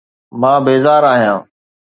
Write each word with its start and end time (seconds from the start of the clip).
مان 0.41 0.59
بيزار 0.65 1.03
آهيان 1.13 1.41